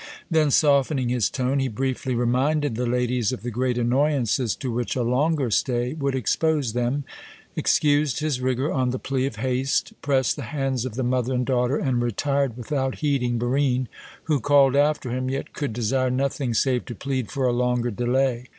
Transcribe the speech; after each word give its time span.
Then 0.31 0.49
softening 0.49 1.09
his 1.09 1.29
tone, 1.29 1.59
he 1.59 1.67
briefly 1.67 2.15
reminded 2.15 2.73
the 2.73 2.87
ladies 2.87 3.31
of 3.31 3.43
the 3.43 3.51
great 3.51 3.77
annoyances 3.77 4.55
to 4.55 4.71
which 4.71 4.95
a 4.95 5.03
longer 5.03 5.51
stay 5.51 5.93
would 5.93 6.15
expose 6.15 6.73
them, 6.73 7.03
excused 7.55 8.19
his 8.19 8.41
rigour 8.41 8.73
on 8.73 8.89
the 8.89 8.97
plea 8.97 9.27
of 9.27 9.35
haste, 9.35 9.93
pressed 10.01 10.37
the 10.37 10.41
hands 10.57 10.85
of 10.85 10.95
the 10.95 11.03
mother 11.03 11.35
and 11.35 11.45
daughter, 11.45 11.77
and 11.77 12.01
retired 12.01 12.57
without 12.57 12.95
heeding 12.95 13.37
Barine, 13.37 13.89
who 14.23 14.39
called 14.39 14.75
after 14.75 15.11
him, 15.11 15.29
yet 15.29 15.53
could 15.53 15.71
desire 15.71 16.09
nothing 16.09 16.55
save 16.55 16.83
to 16.85 16.95
plead 16.95 17.29
for 17.29 17.45
a 17.45 17.53
longer 17.53 17.91
delay. 17.91 18.49